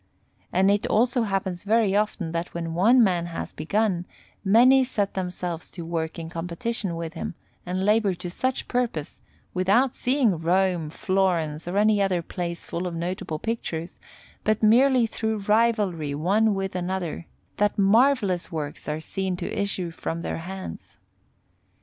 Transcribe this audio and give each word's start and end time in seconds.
And 0.51 0.71
it 0.71 0.87
also 0.87 1.21
happens 1.21 1.63
very 1.63 1.95
often 1.95 2.31
that 2.31 2.55
when 2.55 2.73
one 2.73 3.03
man 3.03 3.27
has 3.27 3.53
begun, 3.53 4.07
many 4.43 4.83
set 4.83 5.13
themselves 5.13 5.69
to 5.69 5.83
work 5.85 6.17
in 6.17 6.27
competition 6.27 6.95
with 6.95 7.13
him, 7.13 7.35
and 7.67 7.83
labour 7.83 8.15
to 8.15 8.31
such 8.31 8.67
purpose, 8.67 9.21
without 9.53 9.93
seeing 9.93 10.39
Rome, 10.39 10.89
Florence, 10.89 11.67
or 11.67 11.77
any 11.77 12.01
other 12.01 12.23
place 12.23 12.65
full 12.65 12.87
of 12.87 12.95
notable 12.95 13.37
pictures, 13.37 13.99
but 14.43 14.63
merely 14.63 15.05
through 15.05 15.37
rivalry 15.41 16.15
one 16.15 16.55
with 16.55 16.75
another, 16.75 17.27
that 17.57 17.77
marvellous 17.77 18.51
works 18.51 18.89
are 18.89 19.01
seen 19.01 19.35
to 19.37 19.55
issue 19.55 19.91
from 19.91 20.21
their 20.21 20.39
hands. 20.39 20.97